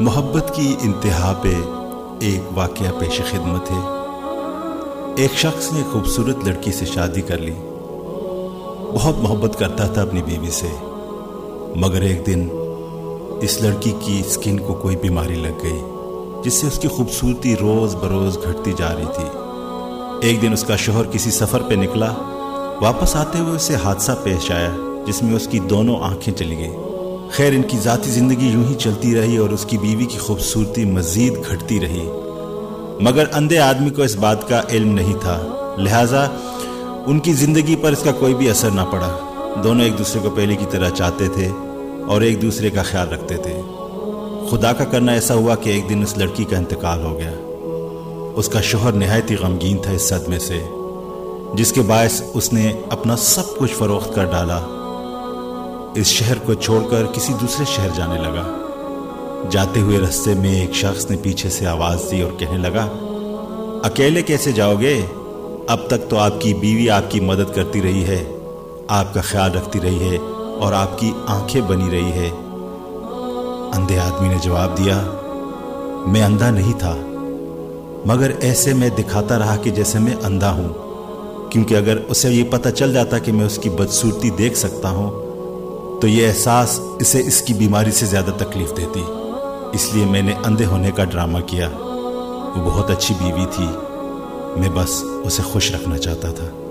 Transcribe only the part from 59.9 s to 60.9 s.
رستے میں ایک